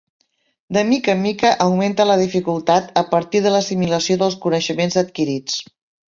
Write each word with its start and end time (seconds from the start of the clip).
De 0.75 0.81
mica 0.83 1.11
en 1.13 1.19
mica 1.25 1.51
augmenta 1.65 2.07
la 2.11 2.15
dificultat 2.21 2.89
a 3.01 3.03
partir 3.11 3.41
de 3.47 3.51
l'assimilació 3.57 4.17
dels 4.23 4.39
coneixements 4.47 4.97
adquirits. 5.03 5.59